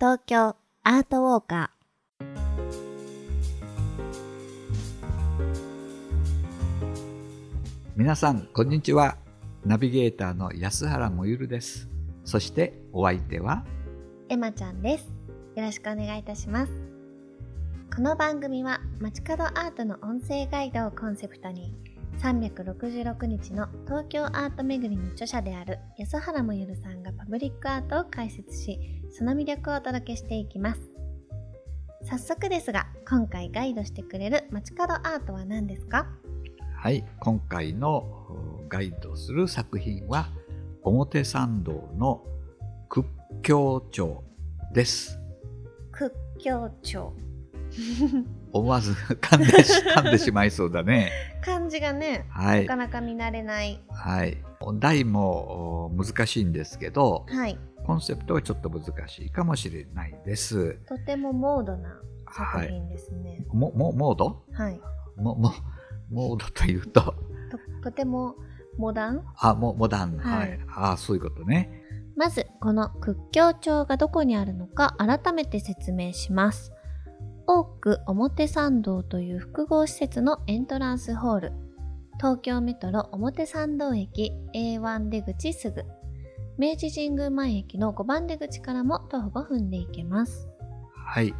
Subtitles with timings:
[0.00, 1.70] 東京アートウォーカ
[7.94, 9.16] 皆さんこんにちは。
[9.64, 11.88] ナビゲーターの安原もゆるです。
[12.24, 13.64] そしてお相手は？
[14.28, 15.06] ーエマちゃんです。
[15.54, 16.72] よろしくお願いいたします。
[17.94, 21.72] この番組は街角アートの音声ガイドをコンセプトに
[22.20, 28.78] 366日の東京アート巡りの著者である安原もゆるさんがパブリックアートを解説し
[29.10, 30.80] その魅力をお届けしていきます。
[32.04, 36.06] 早速ですが今回ガイドしてくれる街角アートは何ですか？
[36.76, 38.04] はい今回の
[38.68, 40.28] ガイドする作品は
[40.82, 42.22] 表参道の
[42.88, 43.08] 屈
[43.42, 44.22] 強町
[44.72, 45.18] です。
[45.92, 47.12] 屈強町
[48.54, 51.10] 思わず噛んでし噛んでしまいそうだね。
[51.42, 52.62] 漢字がね、はい。
[52.62, 53.80] なかなか見慣れない。
[53.90, 54.38] はい。
[54.78, 57.58] 題もお難しいんですけどはい。
[57.84, 60.78] コンセプトはちょっと難しいかもしれないです。
[60.86, 62.00] とてもモードな
[62.32, 63.44] 作品ですね。
[63.52, 64.42] ももモード？
[64.52, 64.80] はい、
[65.16, 65.52] もも
[66.10, 67.00] モードというと？
[67.02, 67.14] と
[67.82, 68.36] とても
[68.78, 69.22] モダン？
[69.36, 70.16] あもモダン。
[70.16, 70.50] ははい。
[70.50, 71.82] い、あそういうことね。
[72.16, 76.72] まずこの屈強町がどこにあるのか改めて説明します
[77.46, 81.52] 多く表参道という複合施設のエントランスホール。
[82.16, 85.84] 東京メトロ表参道駅 A1 出口すぐ。
[86.56, 90.48] 明治神宮前駅の5番出口からも徒歩5分で行けます。
[90.94, 91.34] はい。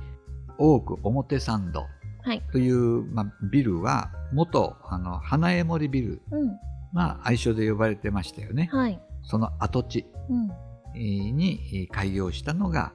[0.58, 1.86] 多く表参道。
[2.22, 2.42] はい。
[2.52, 6.58] という、まあ、ビルは元あの花江森ビルうん。
[6.94, 8.68] が愛称で呼ばれてましたよね。
[8.70, 9.00] はい。
[9.22, 10.48] その跡地うん。
[10.94, 12.92] に開業したのが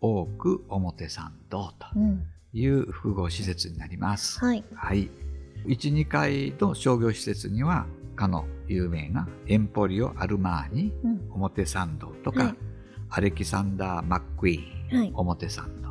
[0.00, 1.86] 多く表参道と。
[1.96, 4.38] うんいう複合施設になります。
[4.40, 5.10] はいはい。
[5.66, 7.86] 1、2階の商業施設には、
[8.16, 12.54] かの有名なエンポリオ・アルマーニ、うん表参道とか、はい
[13.14, 15.90] アレキサンダー・マックイーン、はい表参道、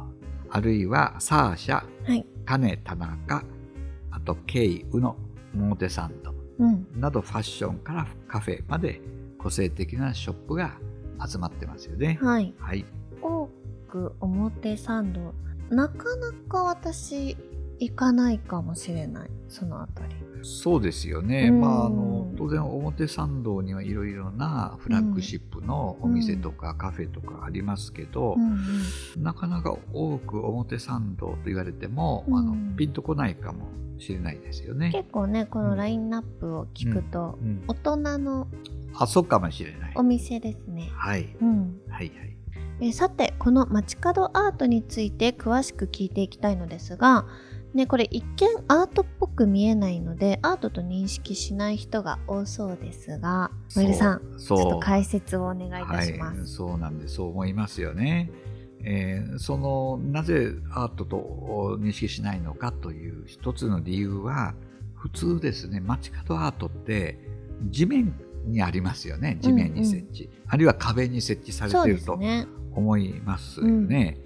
[0.49, 3.43] あるいはサーシャ、はいカネ・タナカ、
[4.11, 5.15] あとケイ・ウノ、
[5.53, 9.01] 表参道うんなどファッションからカフェまで
[9.37, 10.77] 個性的なショップが
[11.27, 12.19] 集まってますよね。
[12.21, 12.85] はいはい。
[13.21, 13.49] 多
[13.87, 15.33] く表参道
[15.71, 17.35] なかなか私
[17.79, 19.29] 行かないかもしれない。
[19.49, 20.15] そのあたり。
[20.43, 21.61] そうですよね、うん。
[21.61, 29.23] まあ、あの当然表参道にはいろいろなフラッグシップのお店とかカフェとかありますけど、うんうん。
[29.23, 32.37] なかなか多く表参道と言われても、うん。
[32.37, 33.67] あのピンとこないかも
[33.99, 34.91] しれないですよね。
[34.91, 38.47] 結構ねこのラインナップを聞くと、うん、大人の
[38.95, 39.93] あそうかもしれない。
[39.95, 42.37] お店ですね、はい、うん、はいはい。
[42.81, 47.25] えさてこの街角アートについて詳しく聞いていきたいのですが
[47.73, 56.39] ね、これ一見アートっぽく見えないのでアートと認識しない人が多そうですがモエルさんちょっと解説をお願いいたします。
[56.39, 58.29] はい、そうなんですそう思いますよね。
[58.83, 64.53] えーそのなぜアートと認識しないのかという一つの理由は
[64.93, 67.17] 普通ですね街角アートって
[67.71, 68.13] 地面
[68.45, 72.19] にありますよね地面に設置、あるいは壁に設置されていると。
[72.73, 74.17] 思いますよね。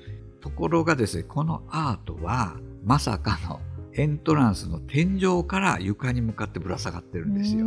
[0.41, 3.59] ところがですねこのアートはまさかの
[3.93, 7.65] エントランスの天井から床に向かってぶら下がってるんですよ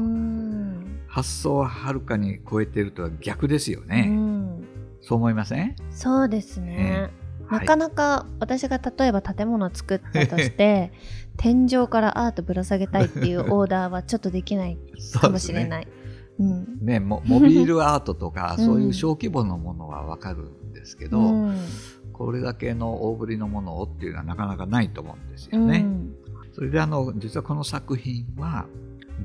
[1.09, 4.03] 発想ははるかに超えてるとは逆ですようね。
[4.03, 4.65] ん
[5.01, 5.75] そう思いません？
[5.91, 7.11] そうですね。
[7.47, 10.93] はないかなか私が例えば建物を作ったとして
[11.39, 14.77] 天井からアートぶら下げたいっていうオーダーはちょっとできない
[15.15, 15.89] かもしれない。
[16.39, 16.79] うん。
[16.81, 18.65] ね、モモビールアートとか うん。
[18.65, 21.57] そういう小規模のものはわかるんですけど、うん。
[22.13, 25.79] これだけの大ぶりのものをっていうのはなかなかないと思うんですうよね。
[25.79, 26.15] ん。
[26.53, 28.67] それであの実はこの作品は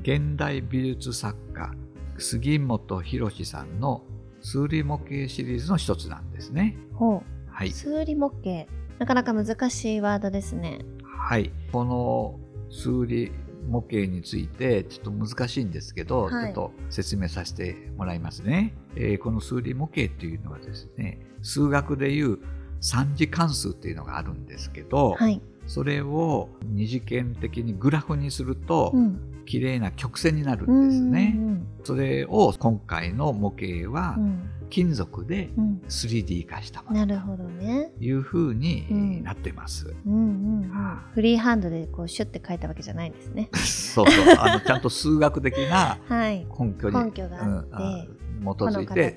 [0.02, 1.72] 現代美術作家
[2.18, 4.02] 杉本博さんの
[4.40, 6.76] 数理模型シリーズの一つなんですね。
[6.92, 7.22] ほう。
[7.50, 8.70] はい、数理模型。
[8.98, 10.80] なかなか難しいワードですね。
[11.02, 12.38] はい、この
[12.70, 13.32] 数理
[13.66, 16.44] 模型についてちょっと難しいんですけど、はい。
[16.44, 22.38] ちょっと説明させてもらいますね、えーこの数理模型というのはですね数学でいう
[22.80, 25.40] 三次関数っていうのがあるんですけど、はい。
[25.66, 29.30] それを二次元的にグラフにすると、うん。
[29.46, 31.66] 綺麗な曲線になるうんですね、ん。
[31.84, 37.92] それを今回の模型はうん金属でうん、3D 化したものなるほどね。
[37.96, 43.50] というふうにうんなってます、うんうんうんは、フリーハンドでこうシュッて書いたわけじゃないんですね。
[43.52, 46.44] そうそうあの ちゃんと数学的なはい。
[46.58, 48.06] 根拠に根拠があってうんあ
[48.40, 49.14] 基づいて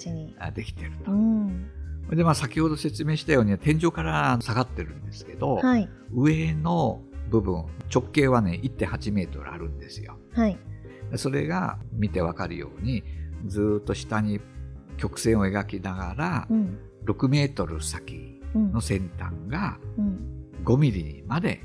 [0.54, 1.12] できてると。
[1.12, 1.72] うん。
[2.12, 5.90] でまあ、先ほど説明したように天井から下がってるんですけど、はい。
[6.14, 7.02] 上の
[7.32, 10.20] 部分直径はね1.8メートルあるんですよ。
[10.34, 10.60] はい。
[11.16, 13.04] それが見てわかるように
[13.48, 14.40] ずーっと下に
[14.98, 16.80] 曲線を描きながらうん。
[17.06, 21.62] 6メートル先うんの先端がうん5ミリにまで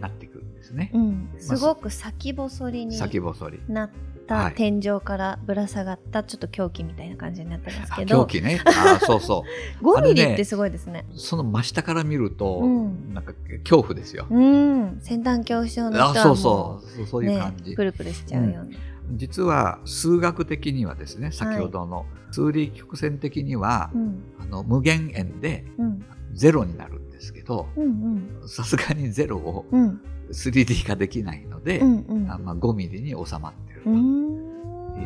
[0.00, 0.90] なってくるんですね。
[0.92, 3.60] うんすごく先細りに先細り。
[3.68, 3.90] なっ
[4.26, 8.60] たはい天井からぶら下がったちょっっと凶器みたいな感じになってますあけど狂気ね。
[8.64, 9.44] あそうそ
[9.80, 9.82] う。
[9.84, 13.32] 5ミリってすごいですねその真下から見ると、うんなんか
[13.62, 14.26] 恐怖ですよ。
[14.30, 18.66] うん先端恐怖症の人はそうそうそうそういう感じ、ね、プルプルしちゃうような、
[19.12, 24.22] 実は数学的にはですね先ほどの数理曲線的には、うん。
[24.40, 26.04] あの無限円でうん。
[26.34, 30.00] ゼロになるんですけどうんさすがにゼロをうん。
[30.30, 32.30] 3D 化できないので、うんうん。
[32.30, 34.52] あまあ、5ミリに収まってるうとん。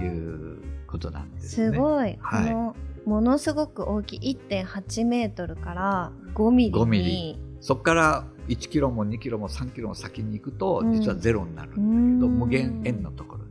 [0.03, 1.79] いうことなんですすね。
[1.79, 2.75] ごい、は
[3.05, 3.09] い。
[3.09, 6.77] ものすごく大きい1.8メートルから5ミリに。
[6.77, 7.39] 5ミリ。
[7.61, 10.93] そこから1キロも2キロも3キロも先に行くとうん。
[10.93, 12.39] 実はゼロになるんだけど、うん。
[12.39, 13.46] 無限円のところ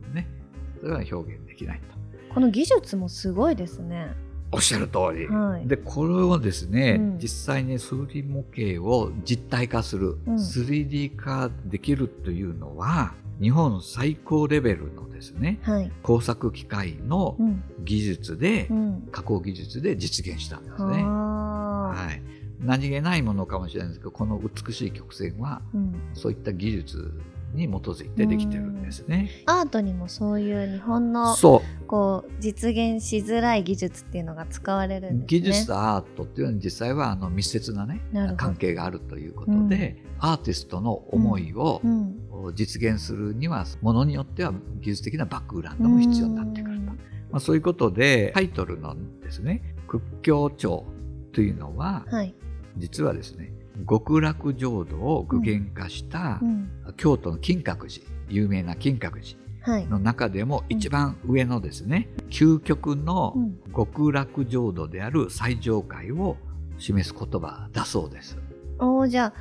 [0.86, 2.34] それは表現できないと。
[2.34, 4.14] この技術もすごいですね。
[4.52, 5.26] おっしゃる通り。
[5.26, 5.66] はい。
[5.66, 7.18] でこれをですね、うん。
[7.18, 10.34] 実際に数理模型を実体化する、うん。
[10.36, 15.90] 3D 化できるというのは日本最高レベルのですねはい。
[16.04, 17.64] 工作機械のうん。
[17.84, 19.08] 技術で、うん。
[19.10, 21.02] 加工技術で実現したんですね。
[21.02, 22.22] はい、
[22.60, 27.12] 何気ないものかもしれないんですけどこの美しい曲線はうん、そういった技術
[27.56, 29.30] に基づいてできてるんですね。
[29.46, 31.86] アートにもそういう日本のそう。
[31.86, 35.40] こう実現しづらい技術っていうのが使われるんですね。
[35.40, 38.00] 技術とアートっていうのは実際はあの密接なね
[38.36, 42.22] 関係があるということで、アーティストの思いをうん。
[42.54, 46.92] 実現するにはものによっては技術的なバックグラウンドも必要になってくると、ま
[47.32, 50.84] あ、そういうことでタイトルのですね「屈強調」
[51.32, 52.34] というのははい、
[52.76, 53.52] 実はですね
[53.88, 56.70] 極楽浄土を具現化したうん。
[56.96, 59.86] 京都の金閣寺有名な金閣寺はい。
[59.86, 63.58] の中でも一番上のですね究極のうん。
[63.74, 66.36] 極楽浄土である最上界を
[66.78, 68.38] 示す言葉だそうです。
[68.78, 69.32] おーじゃあ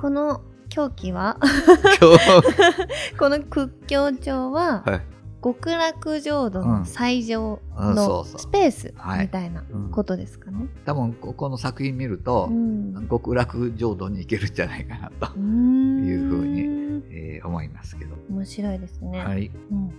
[0.00, 1.38] この狂気は？
[3.18, 5.00] この屈強調ははい
[5.54, 10.66] 極楽浄土の最上うんのスペースはいみたいなうんことですかね。
[10.84, 13.06] 多分ここの作品見るとう、ん。
[13.08, 15.38] 極楽浄土に行けるんじゃないかなと、い
[16.16, 16.60] うふうに
[17.10, 18.16] えー思いますけど。
[18.28, 19.24] 面白いですね。
[19.24, 19.92] はい、うん。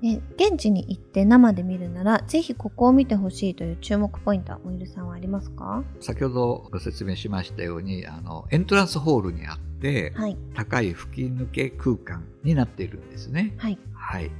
[0.00, 5.82] ね、現地に行って生で見るならぜひここを見てほしいという注目ポイントはおいるさんはありますか？
[5.98, 10.36] 先ほどご説明しましたようにあのエントランスホールにあってはい。
[10.54, 13.54] 高い吹き抜け空間になっているんですね。
[13.58, 13.78] はい。
[13.92, 14.30] はい、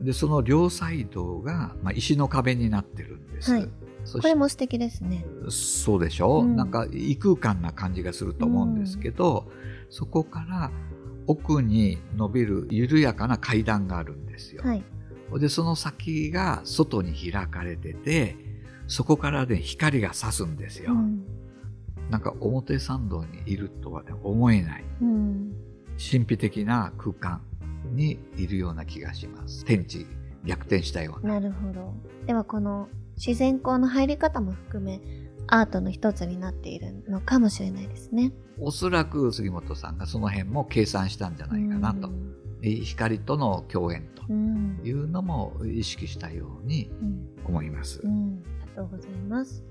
[0.00, 3.52] でその両サイドが、まあ、石の壁になってるんです。
[3.52, 3.68] はい。
[4.12, 5.24] これも素敵ですね。
[5.50, 6.56] そうでしょ、うん。
[6.56, 9.50] なんか異空間な感じがすると思うんですけど、
[9.90, 10.70] そこから
[11.26, 14.62] 奥に伸びる緩やかな階段があるんですよ。
[14.64, 14.84] はい。
[15.38, 18.36] でその先が外に開かれてて
[18.86, 20.92] そこからね光が差すんですよ。
[20.92, 21.22] うん。
[22.08, 24.84] なんか表参道にいるとは、ね、思えない。
[25.02, 25.52] うん。
[25.98, 27.42] 神秘的な空間
[27.94, 29.64] にいるような気がします。
[29.64, 30.06] 天地
[30.44, 31.34] 逆転したような。
[31.34, 31.94] なるほど。
[32.26, 35.00] ではこの自然光の入り方も含め
[35.48, 38.32] アートの一つになっているのかもしれないですね。
[38.60, 42.10] おそらく杉本さんがその辺も計算したんじゃないかなと。
[42.62, 44.80] 光との共演とうん。
[44.84, 47.28] いうのも意識したようにうん。
[47.46, 48.08] 思いますう。
[48.08, 48.42] ん。
[48.62, 49.64] ありがとうございます。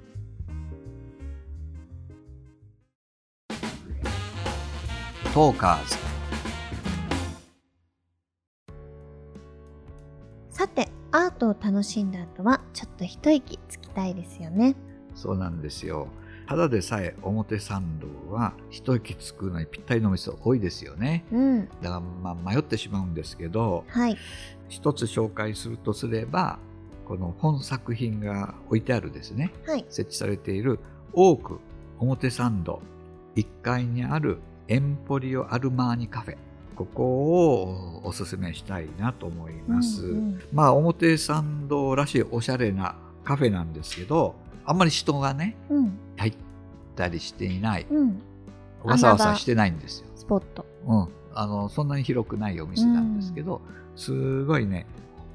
[5.33, 6.16] トーカーズ。
[11.37, 14.75] て、アートを楽しんだ後はちょっと一息つきたいですよね。
[15.15, 16.07] そうなんですよ。
[16.47, 21.25] ただでさえ表参道は一息つくのにぴったりのお店多いですよね。
[21.31, 21.67] うん。
[21.81, 24.17] だからまあ迷ってしまうんですけど、はい。
[24.69, 26.59] 一つ紹介するとすれば、
[27.05, 29.85] この本作品が置いてあるですね、はい。
[29.89, 30.79] 設置されている
[31.13, 31.59] 多く
[31.99, 32.81] 表参道
[33.35, 36.37] 1階にあるエンポリオ・アルマーニカフェ。
[36.77, 40.05] ここをおすすめしたいなと思います。
[40.05, 45.97] うんうんまあ表参道らしいおしゃれなカフェなんですけど、あんまり人がね、うん。
[46.17, 46.33] 入っ
[46.95, 47.87] たりしていない。
[47.89, 48.21] うん。
[48.83, 50.07] わさわさしてないんですよ。
[50.15, 50.65] スポット。
[50.85, 51.07] うん。
[51.33, 53.61] あの、そんなに広くないお店なんですけど、
[53.95, 54.85] すごいね、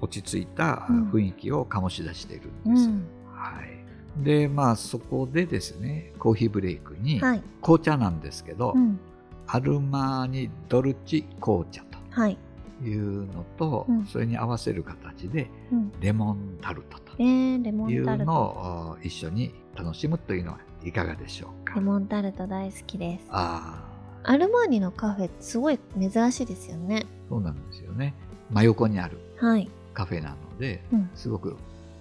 [0.01, 2.89] 落ち着いたうん雰囲気を醸し出しているうんです。
[2.89, 3.05] ん。
[3.35, 4.25] はい。
[4.25, 7.43] で、まあそこでですね、コーヒーブレイクに、はい。
[7.61, 9.01] 紅茶なんですけど、うん。
[9.47, 12.39] アルマーニドルチ紅茶はい。
[12.81, 15.93] というのと、うんそれに合わせる形でうん。
[16.01, 18.25] レモンタルトという。
[18.25, 21.75] のを一緒に楽しむというのはいかがでしょうか？
[21.77, 21.81] レ。
[21.81, 23.27] モンタルト大好きです。
[23.31, 23.85] あ
[24.25, 27.07] あ、アルマーニのカフェすごい珍しいですよね。
[27.29, 28.15] そうなんですよね。
[28.51, 29.71] 真横にあるはい。
[29.95, 31.57] カフェなので、うんすごく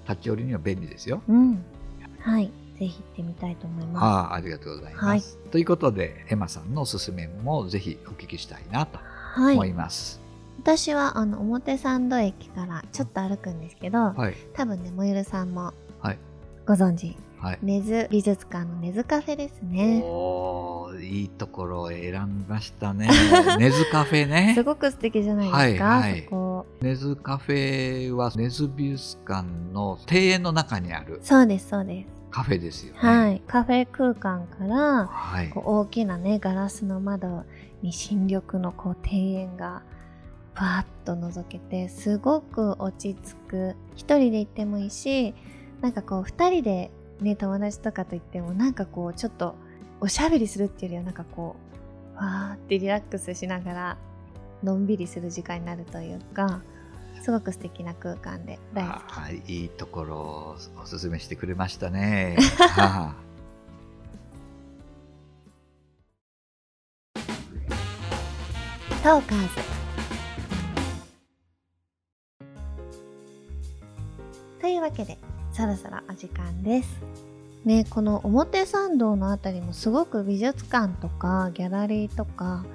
[0.10, 1.22] 立ち寄りには便利ですよ。
[1.28, 1.64] うん。
[2.20, 2.52] はい。
[2.82, 4.04] ぜひ行ってみたいと思います。
[4.04, 5.06] ああありがとうございます。
[5.06, 10.20] はいということでエマさんのおすすめもぜひお聞きしたいなとはい思います。
[10.58, 16.18] 私はあの表参道駅からちょっと歩くんですけど、はい多分ねもゆるさんもはい
[16.66, 17.60] ご存知はい。
[17.62, 23.10] 根津美術館の根津カフェですねおーいいところを選びましたね。
[23.60, 24.64] 根津カフェねす。
[24.64, 33.00] ごく素敵じゃないですか、はいはいそこ根津カフェは根津美術館の庭園の中にあるそうですそうですカフェですよね。
[33.00, 35.50] はいカフェ空間からはい。
[35.50, 37.44] こう大きなねガラスの窓
[37.82, 39.84] に新緑のこう庭園が
[40.54, 45.34] パーッと覗けてすごく落ち着く一人で行ってもいいし
[45.82, 49.56] なんかこう二人でね友達とかと行ってもなんかこうちょっと
[50.00, 51.56] おしゃべりするっていうよりはなんかこ
[52.14, 53.98] うわーってリラックスしながら
[54.64, 56.62] のんびりする時間になるというか
[57.22, 59.14] すごく素敵な空間で大好き。
[59.14, 62.36] はい、いいところをおすすめしてくれましたね。
[62.58, 63.16] は
[69.04, 69.48] トーカーズ。
[74.60, 75.18] というわけで
[75.54, 76.90] そろそろお時間です。
[77.66, 82.66] ねこの表参道のあたりもすごく美術館とかギャラリーとか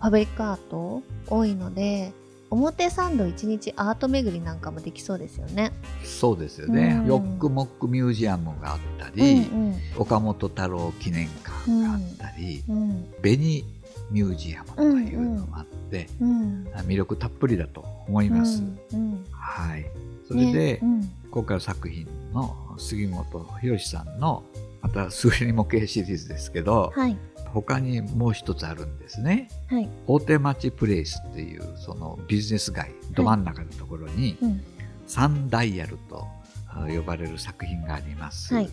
[0.00, 2.12] パブリックアート多いので
[2.54, 5.72] 表参道一日アート巡りなんかもできそうですよね。
[6.04, 6.98] そうですよね。
[7.00, 13.64] うんヨックモックミュージアムがあったり、うん岡本太郎記念館があったり、うん紅
[14.10, 18.62] ミュージアムというのもあって、うん魅力たっぷりだと思います。
[18.92, 19.86] うんはい。
[20.26, 24.44] それで、ねうん今回の作品の杉本博さんの
[24.80, 27.16] またすぐり模型シリーズですけど、はい
[27.54, 29.48] 他にもう一つあるんですね。
[29.68, 34.62] はい大手町プレイスっていうそのビジネス街ど真ん中のところに、うん
[35.06, 36.26] サンダイヤルと
[36.66, 38.54] あ呼ばれる作品があります。
[38.54, 38.70] はい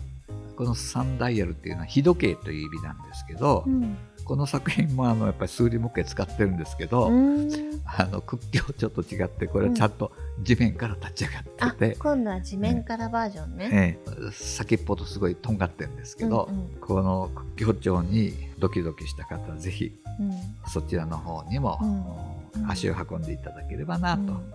[0.56, 3.96] このサンダイヤルっていうのは日時計という意味なんですけど、うん。
[4.24, 7.50] この作品もあのやっぱり数理模型使ってるんですけど、うん。
[7.84, 13.70] あの屈強ちょっと違ってこれはちゃんと地面から立ち上があってて、今度は地面からバージョンね。
[13.72, 16.80] ええ先っぽとすごいとんがってるんですけど、うんうん。
[16.80, 20.32] この屈強調にドキドキした方はぜひうん。
[20.68, 22.70] そちらの方にも、うん。
[22.70, 24.52] 足を運んでいただければなとうん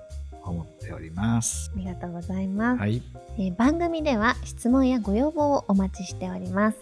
[0.50, 1.72] 思っております。
[1.76, 3.02] ありがとうございます、はい、
[3.38, 6.78] えー番組では質問やご要望をお待ちしております。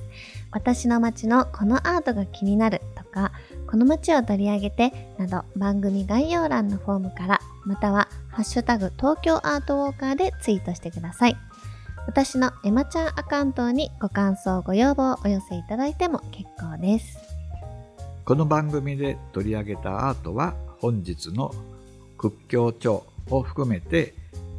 [0.51, 3.31] 私の街のこのアートが気になるとか
[3.69, 11.38] この街を取り上げてなど番組概要欄のフォームからまたはハッシュタグ東京アートウォーカーでツイートしてください。
[12.07, 17.17] 私のエマちゃんアカウントにご感想ご要望をお寄せいただいても結構です。
[18.25, 21.53] この番組で取り上げたアートは本日の
[22.17, 24.13] 屈強調を含めて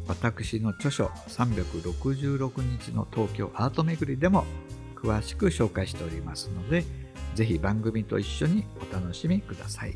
[0.09, 4.45] 私の著書366日の東京アート巡りでも
[4.95, 6.85] 詳しく紹介しておりますので
[7.35, 9.95] ぜひ番組と一緒にお楽しみください。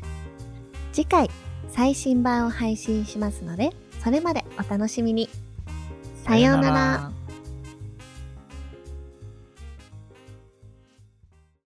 [0.93, 1.29] 次回
[1.69, 3.69] 最新版を配信しますので
[4.03, 5.29] それまでお楽しみに
[6.23, 7.20] さようなら。